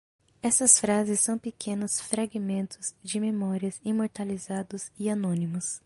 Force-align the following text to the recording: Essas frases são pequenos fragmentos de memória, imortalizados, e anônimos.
Essas 0.41 0.79
frases 0.79 1.19
são 1.19 1.37
pequenos 1.37 2.01
fragmentos 2.01 2.95
de 3.03 3.19
memória, 3.19 3.71
imortalizados, 3.85 4.91
e 4.97 5.07
anônimos. 5.11 5.79